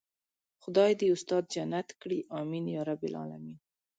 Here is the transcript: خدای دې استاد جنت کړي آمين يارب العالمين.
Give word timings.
خدای 0.63 0.91
دې 0.99 1.07
استاد 1.15 1.43
جنت 1.53 1.87
کړي 2.01 2.19
آمين 2.39 2.65
يارب 2.75 3.01
العالمين. 3.09 3.57